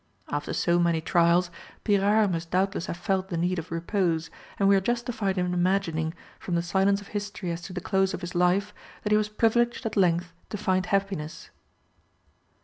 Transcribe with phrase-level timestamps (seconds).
[0.29, 1.51] After so many trials,
[1.83, 6.15] Pyrard must doubtless have felt the need of repose, and we are justified in imagining,
[6.39, 9.29] from the silence of history as to the close of his life, that he was
[9.29, 11.51] privileged at length to find happiness.